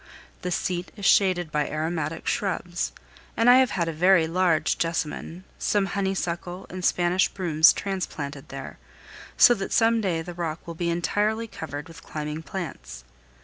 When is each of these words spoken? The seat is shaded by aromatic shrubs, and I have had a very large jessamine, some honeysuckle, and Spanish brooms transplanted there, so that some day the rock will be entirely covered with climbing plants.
The 0.41 0.49
seat 0.49 0.91
is 0.97 1.05
shaded 1.05 1.51
by 1.51 1.69
aromatic 1.69 2.25
shrubs, 2.25 2.91
and 3.37 3.47
I 3.47 3.57
have 3.57 3.69
had 3.69 3.87
a 3.87 3.93
very 3.93 4.25
large 4.25 4.79
jessamine, 4.79 5.43
some 5.59 5.85
honeysuckle, 5.85 6.65
and 6.71 6.83
Spanish 6.83 7.27
brooms 7.27 7.71
transplanted 7.71 8.49
there, 8.49 8.79
so 9.37 9.53
that 9.53 9.71
some 9.71 10.01
day 10.01 10.23
the 10.23 10.33
rock 10.33 10.65
will 10.65 10.73
be 10.73 10.89
entirely 10.89 11.45
covered 11.45 11.87
with 11.87 12.01
climbing 12.01 12.41
plants. 12.41 13.03